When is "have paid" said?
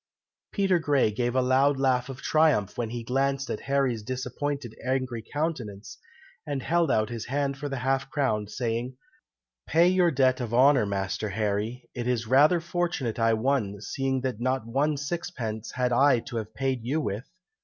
16.37-16.79